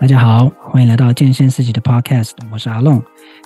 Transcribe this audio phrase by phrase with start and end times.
[0.00, 3.02] 大家好，欢迎来到健先思齐的 Podcast，我是阿龙。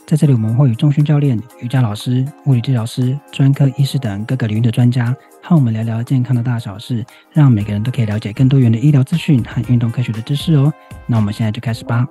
[0.07, 5.13] 在这里，我们会与中训教练、瑜伽老师、物理治疗师、专科医师等各个领域的专家，
[5.43, 10.73] 和我们聊聊健康的大小事，让每个人都可以了解更多元的医疗资讯和运动科学的知识哦。
[11.09, 12.07] 那我们现在就开始吧。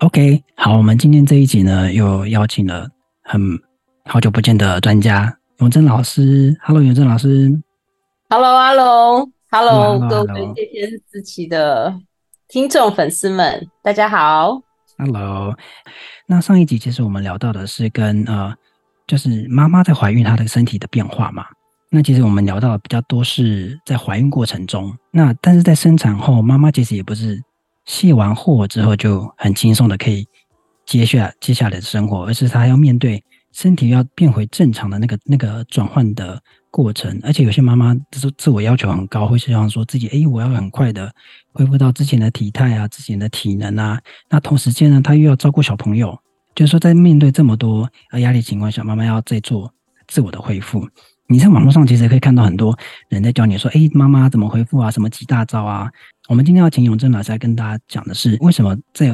[0.00, 2.88] OK，好，我们今天这一集呢，又邀请了
[3.22, 3.40] 很
[4.06, 6.56] 好久不见的专家永珍老师。
[6.64, 7.62] Hello，永珍老师。
[8.32, 11.92] Hello，Hello，Hello，各位健先思齐的
[12.46, 14.62] 听众粉丝们，大家好。
[14.96, 15.56] Hello，
[16.26, 18.54] 那上一集其实我们聊到的是跟呃，
[19.04, 21.44] 就是妈妈在怀孕她的身体的变化嘛。
[21.90, 27.42] 那其实我们聊到的比较多是在怀孕过程中，那但是在生产后，妈妈其实也不是
[27.84, 30.24] 卸完货之后就很轻松的可以
[30.86, 36.40] 接下接下来的生活，而是她要面对身体要变回正常的那个那个转换的。
[36.70, 41.12] 过程，而且有些妈妈就是自我要求很高，会希望说自己，哎，我要很快的
[41.52, 44.00] 恢复到之前的体态啊，之前的体能啊。
[44.28, 46.16] 那同时间呢，她又要照顾小朋友，
[46.54, 49.72] 就是说在面对这么多呃压力情况下，妈妈要再做
[50.06, 50.88] 自我的恢复。
[51.26, 52.76] 你在网络上其实可以看到很多
[53.08, 54.90] 人在教你说，哎，妈妈怎么恢复啊？
[54.90, 55.90] 什么几大招啊？
[56.28, 59.12] 我们今天要请永正老师来跟大家讲的是，为什么在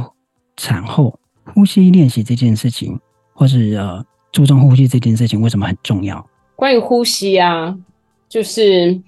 [0.56, 1.18] 产后
[1.54, 2.98] 呼吸练习这件事情，
[3.34, 6.26] 或是呃注重呼吸这件事情，为什么很重要？
[6.56, 7.76] 关于呼吸啊，
[8.28, 8.98] 就是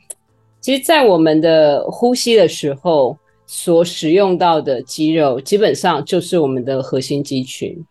[0.61, 7.85] 其实，在我们的呼吸的时候，所使用到的肌肉，基本上就是我们的核心肌群。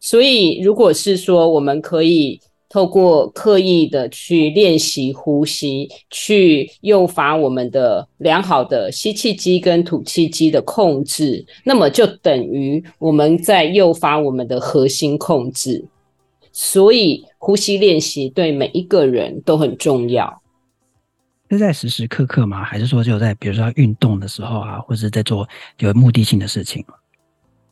[0.00, 2.40] 所以，如果是说我们可以
[2.70, 15.84] 透过刻意的去练习呼吸，去诱发我们的良好的吸气肌跟吐气肌的控制，那么就等于我们在诱发我们的核心控制。
[16.56, 20.40] 所以，呼吸练习对每一个人都很重要。
[21.50, 22.62] 是在时时刻刻吗？
[22.62, 26.84] 还是说就在比如说运动的时候啊，或者是在做有目的性的事情？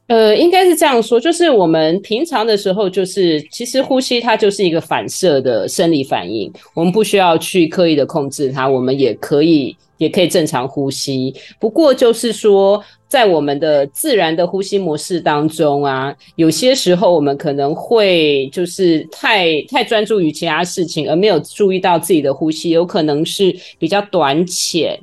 [0.08, 11.34] 呃，应该是这样说，就是我们平常的时候，就是其实呼吸它就是一个反射的生理反应，我们不需要去刻意的控制它，我们也可以也可以正常呼吸。
[11.58, 12.82] 不过就是说。
[13.12, 24.98] 在我们的自然的呼吸模式当中啊，有些时候我们可能会就是太太专注于其他事情，而没有注意到自己的呼吸，有可能是比较短浅，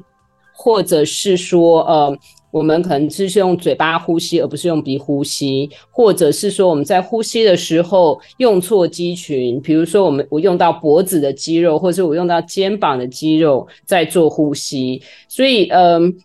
[0.52, 2.18] 或者是说呃，
[2.52, 16.16] 我们可能只是用嘴巴呼吸，而不是用鼻呼吸，或者是说我们在呼吸的时候用错肌群，比如说我们我用到脖子的肌肉，或者是我用到肩膀的肌肉在做呼吸，所以嗯。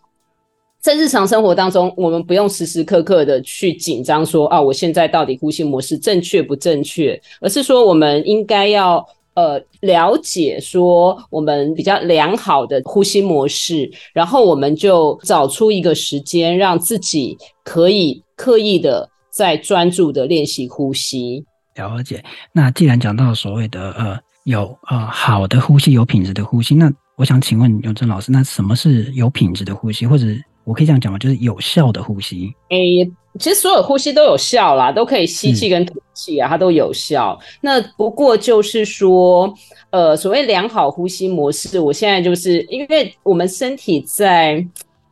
[0.85, 7.19] 在日常生活当中，我们不用时时刻刻的去紧张说啊，我现在到底呼吸模式正确不正确？
[7.41, 9.03] 而是说，我们应该要
[9.35, 21.45] 呃了解说我们比较良好的呼吸模式，然后我们就找出一个时间，让自己可以刻意的在专注的练习呼吸。
[21.75, 22.23] 了解。
[22.51, 30.25] 那既然讲到所谓的呃有呃好的呼吸、有品质的呼吸，那我想请问永正老师，那什么是有品质的呼吸，或者？
[30.65, 31.19] 我可以这样讲吗？
[31.19, 32.51] 就是有效的呼吸。
[32.69, 37.39] 诶、欸，其实所有呼吸都有效啦，都可以吸气跟吐气啊，它都有效。
[37.61, 39.53] 那不过就是说，
[39.91, 44.65] 呃，所谓良好呼吸模式，我现在就是因为我们身体在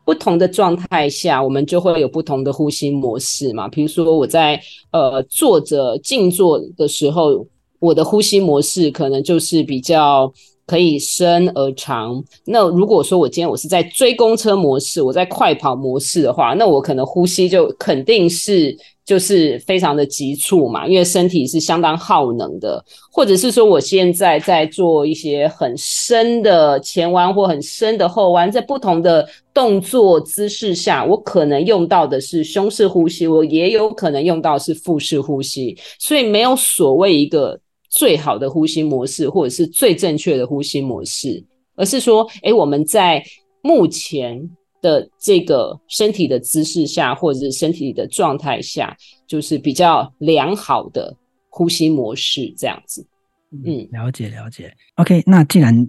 [0.03, 3.67] 不同的状态下，我们就会有不同的呼吸模式嘛。
[3.67, 4.59] 比如说我在
[4.91, 7.45] 呃坐着静坐的时候，
[7.79, 10.33] 我的呼吸模式可能就是比较。
[10.65, 12.23] 可以深而长。
[12.45, 18.75] 那如果说我今天我是在追公车模式，我在快跑模式的话，那我可能呼吸就肯定是
[19.05, 22.83] 就是非常的急促嘛，因为身体是相当耗能的。
[23.11, 37.59] 或者是说我现在在做一些很深的前弯或很深的后弯，在不同的动作姿势下，我可能用到的是胸式呼吸，我也有可能用到是腹式呼吸，所以没有所谓一个。
[37.95, 41.43] 最好的呼吸模式，或者是最正确的呼吸模式，
[41.75, 43.23] 而是说，哎，我们在
[43.61, 44.49] 目前
[44.81, 48.97] 的这个身体的姿势下，或者是身体的状态下，
[49.27, 51.15] 就是比较良好的
[51.49, 53.05] 呼吸模式，这样子。
[53.51, 54.75] 嗯，了解了解。
[54.95, 55.87] OK，那既然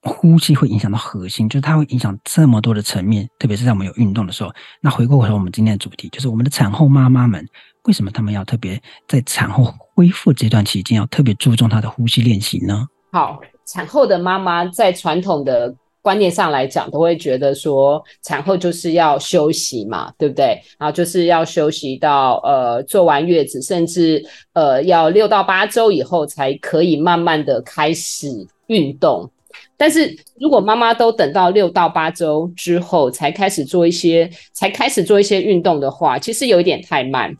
[0.00, 4.50] 呼吸会影响到核心，就是它会影响这么多的层面，特别是在我们有运动的时候。
[4.80, 7.46] 那回过头，我们今天的主题就是我们的产后妈妈们。
[7.84, 12.86] 为什么他们要特别在产后恢复这段期间要特别注重她的呼吸练习呢？
[13.12, 20.60] 好，产后的妈妈在传统的观念上来讲，都会觉得说产后就是要休息嘛，对不对？
[20.78, 28.28] 然后就是要休息到呃坐完月子，甚至呃要六到八周以后才可以慢慢的开始
[28.66, 29.30] 运动。
[29.76, 37.34] 但是如果妈妈都等到六到八周之后才开始做一些，才开始做一些运动的话，其实有一点太慢。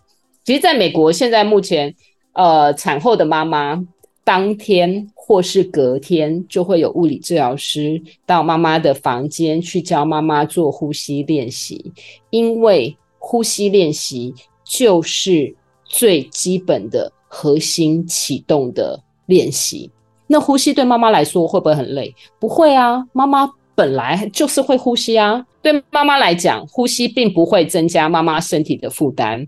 [0.44, 1.94] 其实，在美国现在目前，
[2.34, 3.82] 呃，产后的妈妈
[4.22, 11.92] 当天或是隔天就会有物理治疗师到妈妈的房间去教妈妈做呼吸练习，
[12.28, 15.54] 因为呼吸练习就是
[15.84, 19.90] 最基本的核心启动的练习。
[20.26, 22.14] 那呼吸对妈妈来说会不会很累？
[22.38, 25.46] 不会啊，妈妈本来就是会呼吸啊。
[25.62, 29.46] 对妈妈来讲，呼吸并不会增加妈妈身体的负担，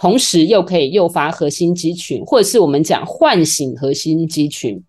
[0.00, 4.80] 同时又可以诱发核心肌群，或者是我们讲唤醒核心肌群，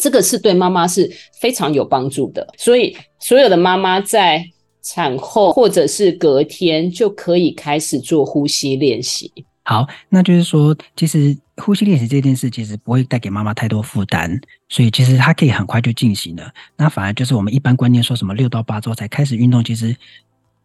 [0.00, 1.10] 这个是对妈妈是
[1.42, 2.48] 非常有帮助的。
[2.56, 4.42] 所以，所有的妈妈在
[4.80, 9.30] 产后或者是隔天就可以开始做呼吸练习。
[9.62, 14.40] 好，那就是说，其实呼吸练习这件事其实不会带给妈妈太多负担，
[14.70, 16.50] 所以其实它可以很快就进行了。
[16.78, 19.94] 那反而就是我们一般观念说什么六到八周才开始运动，其实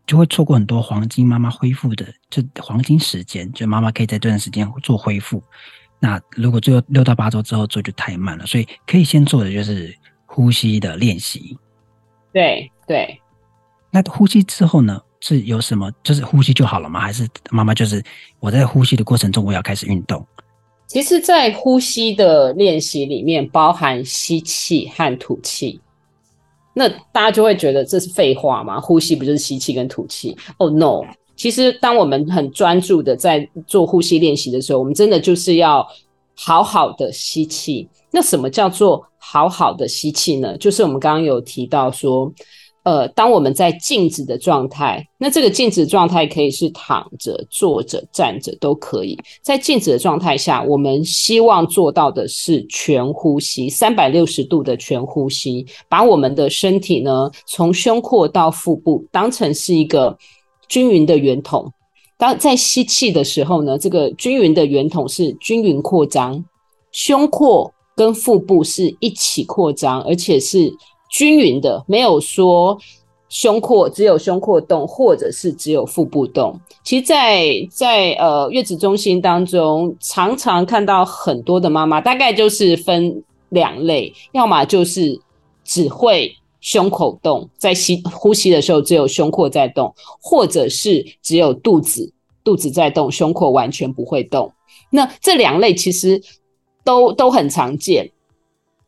[0.06, 5.42] 就会错过很多黄金妈妈恢复的就黄金时间，就妈妈可以在这段时间做恢复。
[6.00, 11.58] 那如果最后六到八周之后做就太慢了，所以可以先做的就是呼吸的练习。
[12.32, 13.20] 对对，
[13.92, 15.02] 那呼吸之后呢？
[15.22, 15.92] 是有什么？
[16.04, 17.00] 就是呼吸就好了吗？
[17.00, 18.04] 还是妈妈就是
[18.40, 20.24] 我在呼吸的过程中，我要开始运动？
[20.86, 25.82] 其实，在呼吸的练习里面，包含吸气和吐气。
[26.76, 28.80] 那大家就会觉得这是废话嘛？
[28.80, 31.02] 呼吸不就是吸气跟吐气？Oh no！
[31.36, 35.88] 其实，当我们很专注的在做呼吸练习的时候，我们真的就是要
[36.36, 37.90] 好好的吸气。
[38.12, 40.56] 那什么叫做好好的吸气呢？
[40.58, 42.32] 就是我们刚刚有提到说。
[42.86, 49.18] 呃，当我们在静止的状态，那这个静止状态可以是躺着、坐着、站着都可以。
[49.42, 60.16] 在静止的状态下，我们希望做到的是全呼吸，三百六十度的全呼吸，把我们的身体呢，从胸廓到腹部当成是一个
[60.70, 61.74] 均匀的圆筒。
[62.20, 66.46] 当在吸气的时候呢，这个均匀的圆筒是均匀扩张，
[66.92, 70.72] 胸廓跟腹部是一起扩张，而且是。
[71.16, 72.78] 均匀的，没有说
[73.30, 76.60] 胸廓只有胸廓动，或者是只有腹部动。
[76.84, 85.18] 其实在，在呃月子中心当中，常常看到很多的妈妈，大概就是分两类，要么就是
[85.64, 92.12] 只会胸口动，在吸呼吸的时候只有胸廓在动，或者是只有肚子
[92.44, 94.52] 肚子在动，胸廓完全不会动。
[94.90, 96.22] 那这两类其实
[96.84, 98.12] 都都很常见，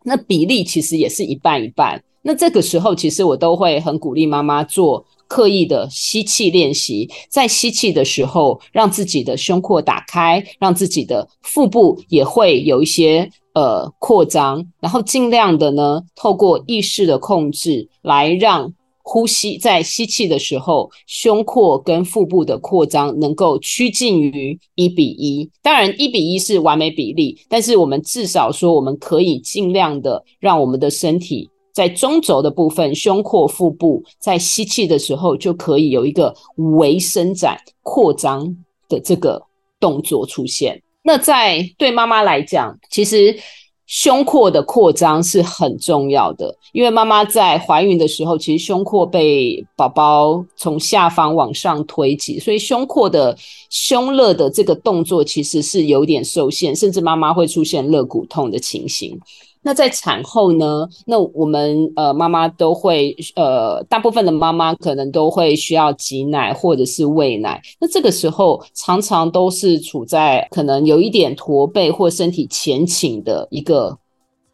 [0.03, 2.03] 那比例其实也是一半一半。
[2.21, 18.73] 那这个时候，其实我都会很鼓励妈妈做刻意的吸气练习，在吸气的时候，让自己的胸廓打开，让自己的腹部也会有一些呃扩张，然后尽量的呢，透过意识的控制，来让
[19.03, 25.49] 呼吸在吸气的时候，胸廓跟腹部的扩张能够趋近于一比一。
[25.61, 31.49] 当然，一比一是完美比例，但是我们至少说，我们可以尽量的让我们的身体。
[31.77, 36.33] 在中轴的部分，胸廓、腹部在吸气的时候就可以有一个
[36.79, 38.57] 微伸展、扩张
[38.89, 39.39] 的这个
[39.79, 40.81] 动作出现。
[41.03, 43.37] 那在对妈妈来讲，其实
[43.85, 53.37] 胸廓的扩张是很重要的，因为妈妈在怀孕的时候，其实胸廓被宝宝从下方往上推挤，所以胸廓的
[53.69, 59.19] 胸肋的这个动作其实是有点受限，甚至妈妈会出现肋骨痛的情形。
[59.67, 60.87] 那在产后呢？
[61.05, 67.61] 那我们呃妈妈都会呃，大部分的妈妈可能都会需要挤奶或者是喂奶。
[67.77, 73.97] 那这个时候常常都是处在可能有一点驼背或身体前倾的一个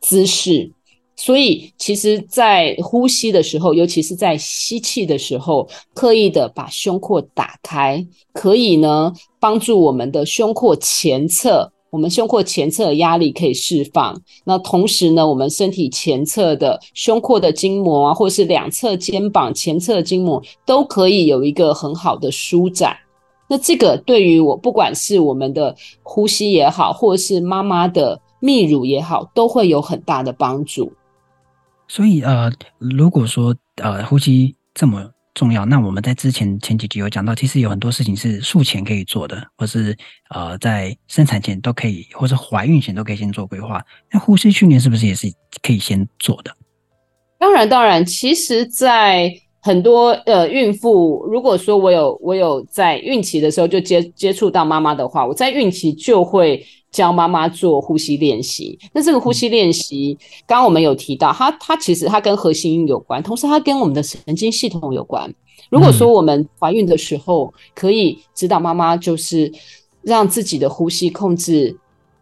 [0.02, 0.72] 姿势。
[1.16, 8.04] 所以其实，在呼吸的时候，尤其是在吸气的时候，刻意的把胸廓打开，
[8.34, 11.72] 可以呢帮助我们的胸廓前侧。
[11.94, 22.98] 我们胸廓前侧的压力可以释放，那同时呢，我们身体前侧的胸廓的筋膜啊，或是两侧肩膀前侧的筋膜都可以有一个很好的舒展。
[23.48, 30.92] 那这个对于我，不管是我们的呼吸也好，或是妈妈的泌乳也好，都会有很大的帮助。
[31.88, 35.66] 所以呃，如果说呃呼吸这么重要。
[35.66, 39.98] 那我们在之前前几集有讲到，其实有很多事情是术前可以做的，或是
[40.30, 43.84] 呃在生产前都可以，或是怀孕前都可以先做规划。
[44.12, 45.28] 那呼吸训练是不是也是
[45.62, 46.56] 可以先做的？
[47.40, 48.06] 当然，当然。
[48.06, 49.30] 其实，在
[49.66, 58.78] 很多呃孕妇，如果说我有我有在孕期的时候就接接触到妈妈的话，我在孕期就会教妈妈做呼吸练习。
[58.92, 65.34] 那这个呼吸练习，刚刚我们有提到，它它其实它跟核心有关，同时它跟我们的神经系统有关。
[65.70, 69.50] 如果说我们怀孕的时候可以指导妈妈，就是
[70.02, 71.78] 让自己的呼吸控制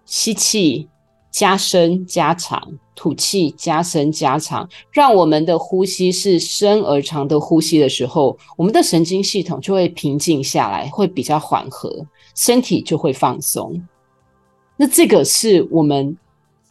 [0.05, 0.88] 吸气。
[1.31, 2.61] 加深加长，
[2.93, 13.81] 吐气加深加长，让我们的呼吸是深而长的呼吸的时候，我们的神经系统就会平静下来，会比较缓和，身体就会放松。
[14.75, 16.17] 那这个是我们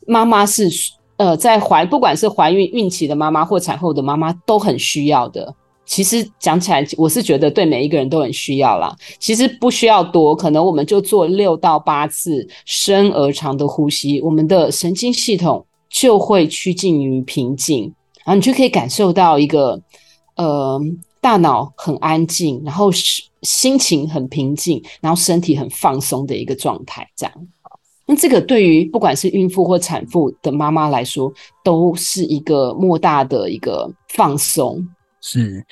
[0.06, 0.68] 妈妈是
[1.16, 5.54] 呃在怀，不管是怀孕孕期的妈妈或产后的妈妈都很需要的。
[5.90, 8.94] 其实讲起来，我是觉得对每一个人都很需要啦。
[9.18, 17.92] 其实不需要多，可能我们就做六到八次深而长的呼吸，我们的神经系统就会趋近于平静，
[18.25, 19.82] 然后你就可以感受到一个
[20.37, 20.80] 呃
[21.20, 22.88] 大脑很安静，然后
[23.42, 27.04] 心情很平静，然后身体很放松的一个状态。
[27.16, 27.35] 这样，
[28.06, 31.32] 那这个对于不管是孕妇或产妇的妈妈来说，
[31.64, 34.87] 都是一个莫大的一个放松。
[35.20, 35.64] 是，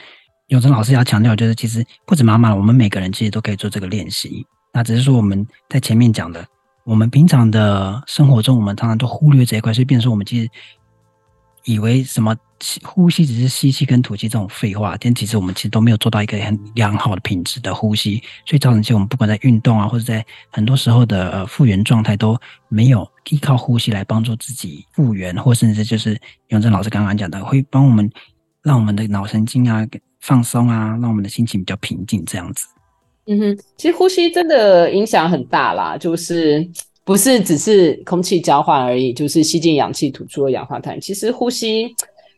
[0.48, 4.46] 永成老师要强调，就是其实不止妈妈，我们每个人其实都可以做这个练习。
[4.72, 6.46] 那只是说我们在前面讲的，
[6.84, 10.48] 我们平常的生活中，我们常常都忽略这一块，所以变成说我们其实
[11.64, 12.36] 以为什么
[12.82, 22.38] 呼吸只是吸气跟吐气这种废话，但其实我们其实都没有做到一个很良好的品质的呼吸，所以造成其实我们不管在运动啊，或者在很多时候的呃复原状态都
[22.68, 28.10] 没有依靠呼吸来帮助自己复原，或甚至就是永正老师刚刚讲的，会帮我们。
[28.62, 29.86] 让我们的脑神经啊
[30.20, 32.66] 放松啊，让我们的心情比较平静，这样子。
[33.26, 36.66] 嗯哼，其实呼吸真的影响很大啦，就是
[37.04, 41.00] 不是只是空气交换而已，就是吸进氧气，吐出二氧化碳。
[41.00, 41.94] 其实呼吸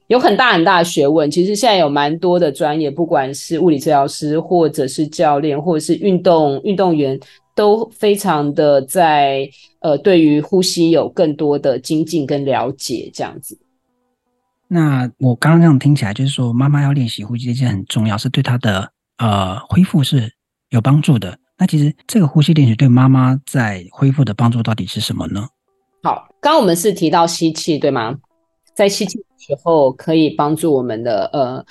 [0.09, 1.31] 有很大很大的学问。
[1.31, 7.19] 其实现在有蛮多的专业，不管是物理治疗师，或者是教练，或者是运动运动员，
[7.55, 9.49] 都非常的在
[9.81, 13.57] 呃，对于呼吸有更多的精进跟了解，这样子。
[14.73, 20.33] 那我刚刚这样听起来，就是说妈妈要练习呼吸这件很重要，是对她的呃恢复是
[20.69, 21.37] 有帮助的。
[21.59, 25.45] 那其实这个呼吸练习对妈妈在恢复的帮助到底是什么呢？
[26.05, 28.17] 好，刚刚我们是提到吸气，对吗？
[28.73, 31.67] 在吸气的时候可以帮助我们的呃，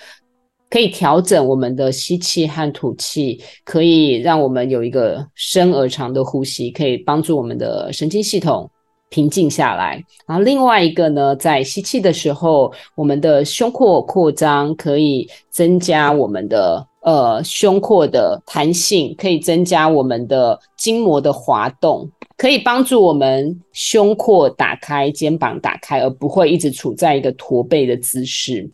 [0.69, 8.69] 可以调整我们的吸气和吐气，可以让我们有一个深而长的呼吸，可以帮助我们的神经系统。
[9.09, 28.69] 平静下来，然后另外一个呢，在吸气的时候，我们的胸廓扩张可以增加我们的呃胸廓的弹性，可以增加我们的筋膜的滑动，可以帮助我们胸廓打开，肩膀打开，而不会一直处在一个驼背的姿势。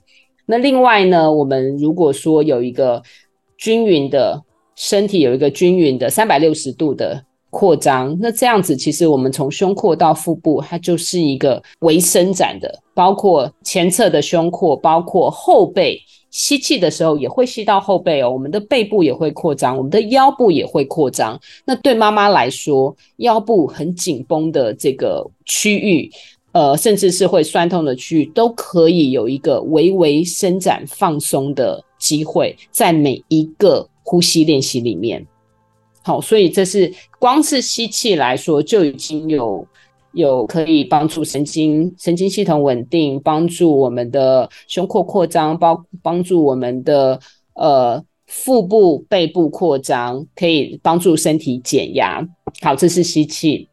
[0.45, 3.01] 那另外呢，我们如果说有一个
[3.57, 4.43] 均匀的
[4.75, 7.24] 身体，有一个均匀的三百六十度的。
[7.57, 15.97] 扩张，那这样子其实我们从胸廓到腹部，它就是一个微伸展的，包括前侧的胸廓，包括后背，
[16.31, 21.39] 吸气的时候也会吸到后背哦，我们的背部也会扩张，我们的腰部也会扩张。
[21.65, 26.11] 那对妈妈来说，腰部很紧绷的这个区域，
[26.51, 35.25] 呃，甚至是会酸痛的区域，都可以有一个微微伸展放松的机会，在每一个呼吸练习里面。
[36.05, 39.67] 好，所以这是光是吸气来说就已经有
[40.13, 47.19] 有可以帮助神经神经系统稳定，帮助我们的胸廓扩张，包帮助我们的
[47.55, 52.23] 呃腹部背部扩张，可以帮助身体减压。
[52.61, 53.67] 好，这是吸气。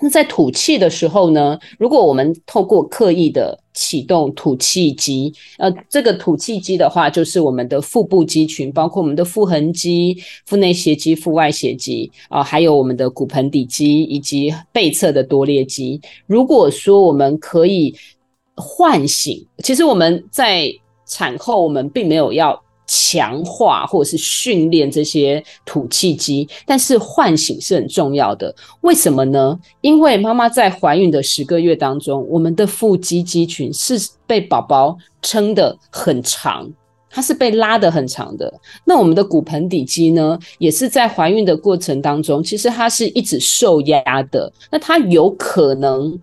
[0.00, 16.00] 那在吐气的时候呢，如果我们透过刻意的启动吐气机，呃，这个吐气机的话，就是我们的腹部肌群，包括我们的腹横肌、腹内斜肌、腹外斜肌啊、还有我们的骨盆底肌以及背侧的多裂肌。
[16.26, 17.94] 如果说我们可以
[18.54, 20.70] 唤醒，其实我们在
[21.06, 22.62] 产后，我们并没有要。
[22.86, 28.54] 强化或者是训练这些吐气机，但是唤醒是很重要的。
[28.82, 29.58] 为什么呢？
[29.80, 36.70] 因为妈妈在怀孕的十个月当中，我们的腹肌肌群是被宝宝撑得很长，
[37.10, 38.52] 它是被拉得很长的。
[38.84, 44.52] 那我们的骨盆底肌呢，也是在怀孕的过程当中，其实它是一直受压的。
[44.70, 46.18] 那它有可能。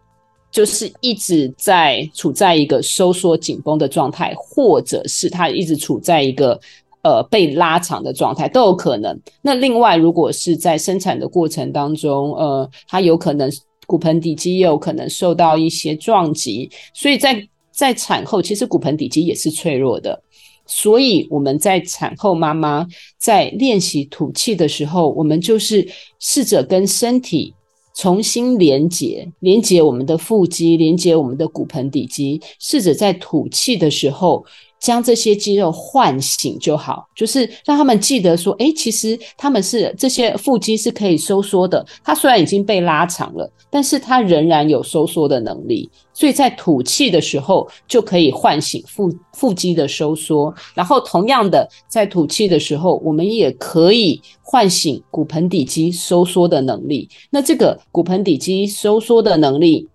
[0.53, 6.57] 就是一直在处在一个收缩紧绷的状态，或者是他一直处在一个
[7.01, 9.19] 呃被拉长的状态，都有可能。
[9.41, 13.51] 那另外，如果是在生产的过程当中，呃，他有可能
[13.87, 20.21] 骨盆底肌也有可能受到一些撞击，所以在在产后，其实骨盆底肌也是脆弱的。
[20.67, 25.85] 所以我们在产后妈妈在练习吐气的时候，我们就是
[26.19, 27.53] 试着跟身体
[27.93, 34.45] 重新连接，连接我们的腹肌，连接我们的骨盆底肌，试着在吐气的时候。
[34.83, 41.85] 将这些肌肉唤醒就好，就是让他们记得说，诶，其实他们是这些腹肌是可以收缩的。
[42.03, 45.89] 它虽然已经被拉长了，但是它仍然有收缩的能力。
[46.11, 50.53] 所以在吐气的时候，就可以唤醒腹腹肌的收缩。
[50.75, 57.07] 然后同样的，在吐气的时候，我们也可以唤醒骨盆底肌收缩的能力。
[57.29, 59.87] 那这个骨盆底肌收缩的能力，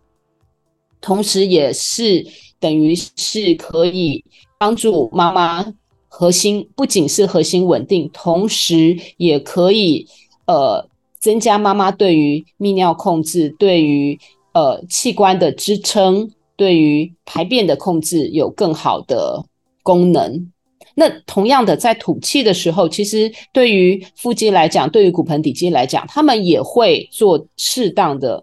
[0.98, 2.26] 同时也是
[2.58, 4.24] 等于是可以。
[4.58, 5.72] 帮助妈妈
[6.08, 10.06] 核心，不仅是核心稳定，同时也可以
[10.46, 10.88] 呃
[11.20, 14.18] 增加妈妈对于泌尿控制、对于
[14.52, 19.44] 呃器官的支撑、对于排便的控制有更好的
[19.84, 20.50] 功能。
[20.96, 28.42] 那同样的，在吐气的时候，其实对于腹肌来讲，对于骨盆底肌来讲，他们也会做适当的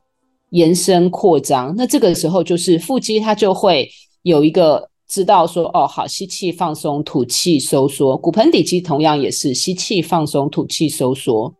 [0.51, 1.73] 延伸扩张。
[1.75, 3.89] 那这个时候，就是腹肌它就会
[4.21, 4.89] 有一个。
[5.07, 8.17] 知道说哦，好，吸气放松，吐气收缩。
[8.17, 11.53] 骨盆底肌同样也是吸气放松，吐气收缩。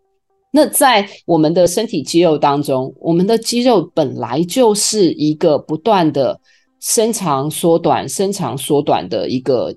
[0.51, 6.39] 那在我们的身体肌肉当中，我们的肌肉本来就是一个不断的
[6.79, 9.75] 伸长缩短、伸长缩短的一个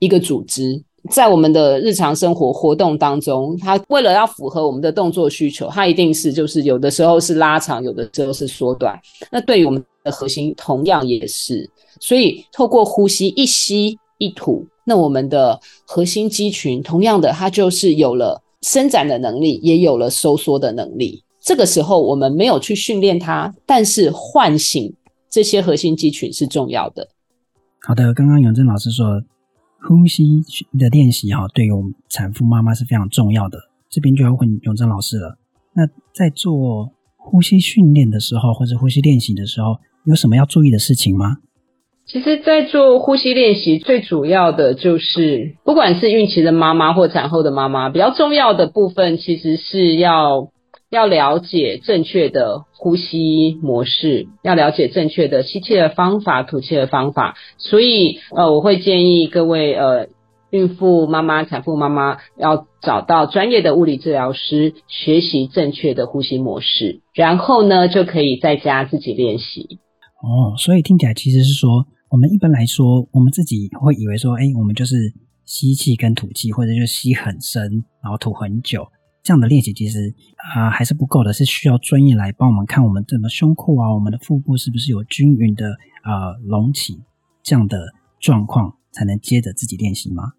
[0.00, 0.82] 一个组织。
[1.10, 8.98] 在我们的日常生活活动当中，它为了要符合我们的动作需求，它一定是就是有的时候是拉长，有的时候是缩短。
[9.30, 11.68] 那对于我们的核心，同样也是。
[12.00, 21.22] 所以，透过呼吸一吸一吐，那我们的核心肌群同样的，它就是有了伸展的能力，也有了收缩的能力。
[21.40, 24.94] 这个时候，我们没有去训练它，但是唤醒
[25.30, 27.08] 这些核心肌群是重要的。
[27.82, 29.06] 好的，刚刚永正老师说，
[29.80, 30.42] 呼吸
[30.78, 33.58] 的练习哈，对于我们产妇妈妈是非常重要的。
[33.90, 35.38] 这边就要问永珍老师了。
[35.74, 41.36] 那在做呼吸训练的时候，或者呼吸练习的时候，有什么要注意的事情吗？
[42.06, 50.48] 其实，在做呼吸练习，最主要的就是，不管是孕期的妈妈或产后的妈妈，比较重要的部分，其实是要
[50.90, 57.36] 要了解正确的呼吸模式，要了解正确的吸气的方法、吐气的方法。
[57.58, 60.08] 所以，呃，我会建议各位，呃，
[60.50, 69.78] 孕妇妈妈、产妇妈妈要找到专业的物理治疗师，学习正确的呼吸模式，然后呢，就可以在家自己练习。
[70.22, 71.86] 哦，所以听起来其实是说。
[72.10, 75.12] 我们一般来说，我们自己会以为说，哎，我们就是
[75.44, 78.88] 吸气跟吐气，或者就吸很深，然后吐很久，
[79.28, 80.14] 这样的练习其实
[80.56, 85.66] 啊、还是不够的，是需要专业来帮我们看我们整个胸廓啊，我们的腹部是不是有均匀的
[86.00, 86.94] 啊、呃、隆起
[87.42, 87.76] 这样的
[88.18, 90.32] 状况，才能接着自己练习吗？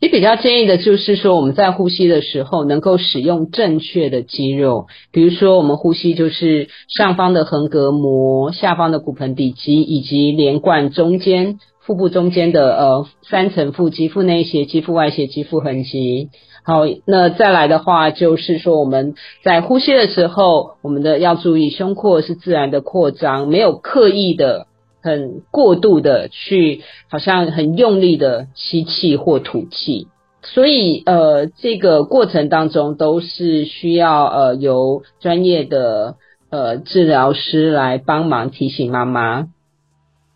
[0.00, 16.30] 你比较建议的就是说，我们在呼吸的时候能够使用正确的肌肉，比如说我们呼吸就是上方的横膈膜、下方的骨盆底肌以及连贯中间腹部中间的呃三层腹肌：腹内斜肌、腹外斜肌、腹横肌。
[16.64, 24.66] 好，那再来的话就是说我们在呼吸的时候，我们的要注意胸廓是自然的扩张，没有刻意的。
[25.06, 30.08] 很过度的去，好像很用力的吸气或吐气，
[30.40, 36.14] 所以呃，这个过程当中都是需要呃由专业的
[36.48, 39.48] 呃治疗师来帮忙提醒妈妈，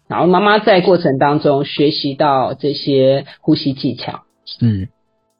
[0.07, 4.25] 然后妈妈在过程当中学习到这些呼吸技巧。
[4.61, 4.89] 嗯，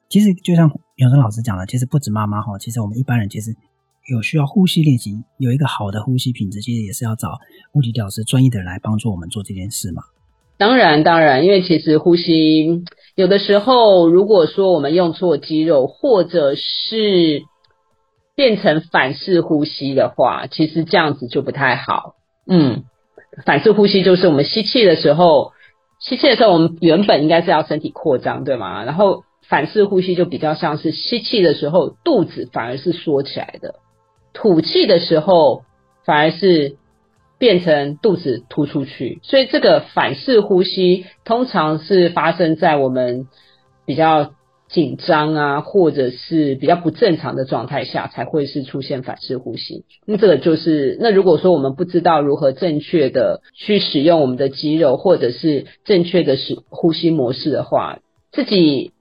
[0.09, 3.55] 其实就像永生老师讲的，其实不止妈妈哈，其实我们一般人其实。
[4.07, 7.37] 有需要呼吸练习，有一个好的呼吸品质，其实也是要找
[7.75, 10.01] 物理治疗师专业的人来帮助我们做这件事嘛。
[10.57, 17.43] 当然，当然，因为其实呼吸有的时候，如果说我们用错肌肉，或者是
[18.35, 22.15] 变成反式呼吸的话，其实这样子就不太好。
[22.47, 22.85] 嗯，
[23.45, 25.51] 反式呼吸就是我们吸气的时候，
[25.99, 28.83] 吸气的时候我们原本应该是要身体扩张，对吗？
[28.85, 33.75] 然后反式呼吸就比较像是吸气的时候肚子反而是缩起来的。
[34.31, 35.63] 吐气的时候，
[36.05, 36.77] 反而是
[37.39, 43.27] 变成肚子凸出去，所以这个反式呼吸通常是发生在我们
[43.85, 44.33] 比较
[44.69, 49.83] 紧张啊，或者是比较不正常的状态下，才会是出现反式呼吸。
[50.05, 57.99] 那这个就是，那如果说我们不知道如何正确的去使用我们的肌肉，或者是正确的使呼吸模式的话，
[58.31, 58.91] 自己。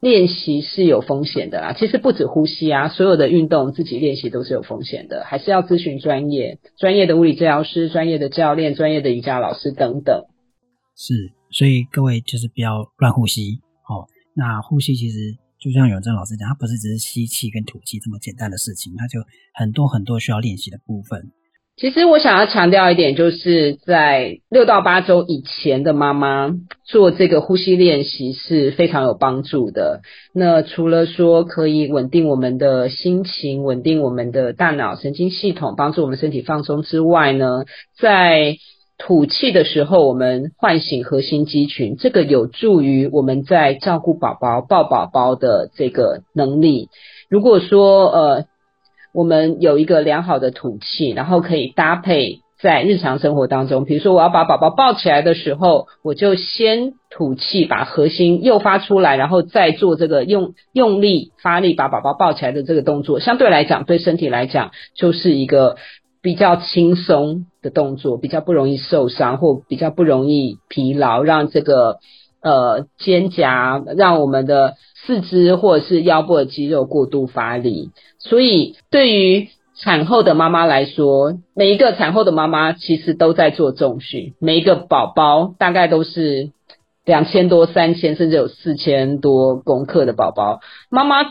[0.00, 10.26] 练习是有风险的啦，其实不止呼吸啊，所有的运动自己练习都是有风险的，还是要咨询专业、专业的物理治疗师、专业的教练、专业的瑜伽老师等等。
[10.96, 19.18] 是，所以各位就是不要乱呼吸哦，那呼吸其实就像永正老师讲，它不是只是吸气跟吐气这么简单的事情，它就
[19.52, 21.32] 很多很多需要练习的部分。
[21.80, 26.52] 其实我想要强调一点，就是在六到八周以前的妈妈
[26.84, 30.00] 做这个呼吸练习是非常有帮助的。
[30.34, 37.62] 那除了说可以稳定我们的心情、稳定我们的大脑神经系统、帮助我们身体放松之外呢，
[37.96, 38.56] 在
[38.98, 46.88] 吐气的时候，我们唤醒核心肌群，这个有助于我们在照顾宝宝、抱宝宝的这个能力。
[47.30, 48.44] 如果说呃。
[49.12, 65.76] 我们有一个良好的吐气，然后可以搭配在日常生活当中，比如说我要把宝宝抱起来的时候，我就先吐气，把核心诱发出来，然后再做这个用用力发力把宝宝抱起来的这个动作，相对来讲，对身体来讲就是一个
[66.20, 71.98] 比较轻松的动作，比较不容易受伤或比较不容易疲劳，让这个
[72.42, 74.74] 呃肩胛让我们的。
[75.06, 79.48] 四肢或者是腰部的肌肉过度发力，所以对于
[79.80, 86.50] 产后的妈妈来说，每一个产后的妈妈其实都在做重训，每一个宝宝大概都是
[87.06, 90.60] 两千多、三千，甚至有四千多公克的宝宝。
[90.90, 91.30] 妈妈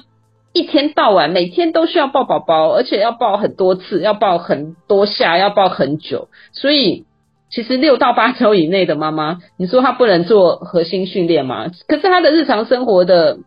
[0.54, 6.30] 一天到晚每天都需要抱宝宝，而且要抱很多次，要抱很多下，要抱很久。
[6.52, 7.06] 所以，
[7.49, 11.71] 其实六到八周以内的妈妈，你说她不能做核心训练吗？
[11.88, 13.39] 可是她的日常生活的。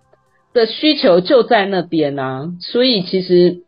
[0.53, 3.63] 的需求就在那边啊，所以其实，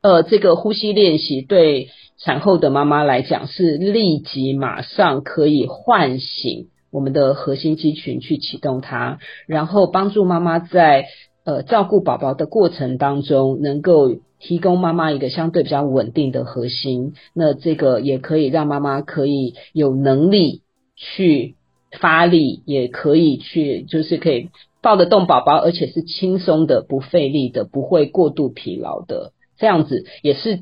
[0.00, 11.04] 呃，这个呼吸练习对产后的妈妈来讲是立即马上可以唤醒我们的核心肌群去启动它，然后帮助妈妈在
[11.44, 14.08] 呃照顾宝宝的过程当中，能够
[14.40, 17.14] 提供妈妈一个相对比较稳定的核心。
[17.34, 20.62] 那这个也可以让妈妈可以有能力
[20.96, 21.54] 去
[22.00, 24.48] 发力，也可以去就是可以。
[24.82, 30.60] 抱得动宝宝，而且是轻松的、不费力的、不会过度疲劳的，这样子也是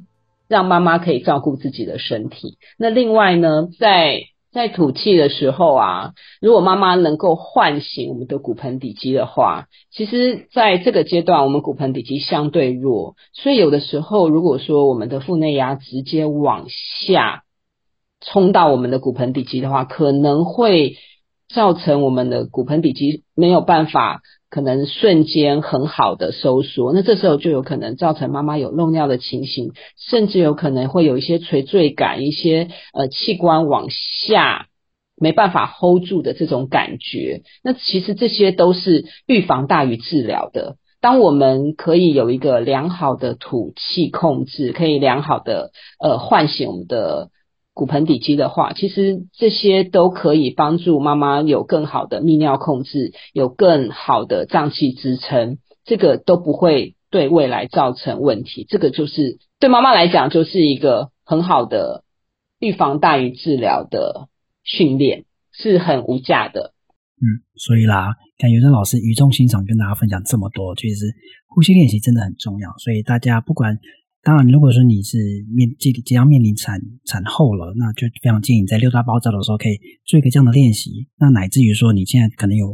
[0.49, 2.59] 让妈妈可以照顾自己的身体。
[2.77, 17.43] 那另外呢，在在吐气的时候啊，如果妈妈能够唤醒我们的骨盆底肌的话，其实在这个阶段，我们骨盆底肌相对弱，所以有的时候，如果说我们的腹内压直接往下
[18.21, 20.97] 冲到我们的骨盆底肌的话，可能会。
[21.55, 34.69] 造成我们的骨盆底肌没有办法，可能瞬间很好的收缩，那这时候就有可能造成妈妈有漏尿的情形，甚至有可能会有一些垂坠感，一些呃器官往下
[35.21, 37.43] 没办法 hold 住的这种感觉。
[37.63, 40.77] 那其实这些都是预防大于治疗的。
[41.01, 47.31] 当我们可以有一个良好的吐气控制，可以良好的呃唤醒我们的。
[47.79, 58.67] 骨盆底肌的话，其实这些都可以帮助妈妈有更好的泌尿控制，有更好的脏器支撑，这个都不会对未来造成问题。
[58.69, 62.03] 这个就是对妈妈来讲，就是一个很好的
[62.59, 64.27] 预防大于治疗的
[64.65, 66.73] 训练，是很无价的。
[67.21, 71.15] 嗯，所以啦，看永珍老师语重心长跟大家分享这么多，其实
[71.47, 72.75] 呼吸练习真的很重要。
[72.79, 73.79] 所以大家不管。
[74.29, 75.17] 当然，如果说你是
[75.57, 81.09] 面即即将面临产产后了，那就非常建议你在六到八周的时候可以做一个这样的练习。
[81.17, 82.67] 那乃至于说你现在可能有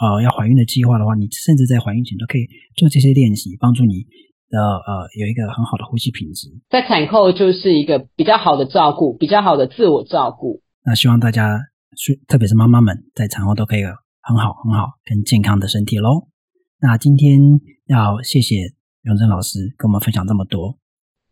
[0.00, 4.06] 呃要怀孕的计划的话，你甚至在怀孕前都可以做这些练习，帮助你
[4.48, 6.48] 的呃有一个很好的呼吸品质。
[6.70, 10.62] 在产后就是一个比较好的照顾，比较好的自我照顾。
[10.82, 11.60] 那希望大家，
[12.26, 13.88] 特别是妈妈们在产后都可以有
[14.22, 16.28] 很好很好跟健康的身体喽。
[16.80, 17.38] 那今天
[17.84, 18.56] 要谢谢
[19.02, 20.78] 永正老师跟我们分享这么多。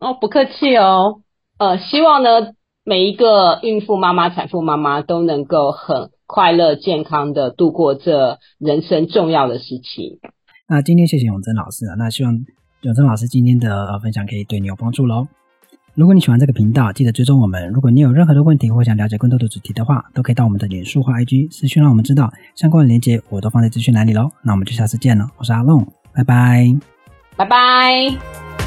[0.01, 1.21] 哦，不客气哦。
[1.59, 10.19] 呃，希望呢，每一个孕妇妈妈、产妇妈妈都能够很快乐、健康的度过这人生重要的时期。
[10.67, 12.33] 那今天谢谢永贞老师啊，那希望
[12.81, 15.27] 永贞老师今天的分享可以对你有帮助喽。
[15.93, 17.69] 如果你喜欢这个频道，记得追踪我们。
[17.69, 22.31] 如果你有任何的问题或想了解更多的主题的话，都可以到我们的脸书或 IG 私讯让我们知道。
[22.55, 24.31] 相关的链接我都放在资讯栏里喽。
[24.41, 25.85] 那我们就下次见了，我是阿龙，
[26.15, 26.65] 拜拜，
[27.35, 28.60] 拜拜。